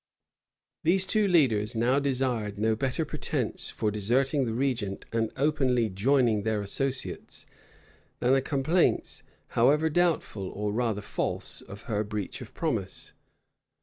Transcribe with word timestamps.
These 0.83 1.05
two 1.05 1.27
leaders 1.27 1.75
now 1.75 1.99
desired 1.99 2.57
no 2.57 2.75
better 2.75 3.05
pretence 3.05 3.69
for 3.69 3.91
deserting 3.91 4.45
the 4.45 4.51
regent 4.55 5.05
and 5.13 5.31
openly 5.37 5.89
joining 5.89 6.41
their 6.41 6.63
associates, 6.63 7.45
than 8.19 8.33
the 8.33 8.41
complaints, 8.41 9.21
however 9.49 9.91
doubtful, 9.91 10.49
or 10.49 10.73
rather 10.73 11.01
false, 11.01 11.61
of 11.61 11.83
her 11.83 12.03
breach 12.03 12.41
of 12.41 12.55
promise. 12.55 13.13